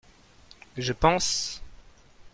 Je 0.77 0.93
pense. 0.93 1.61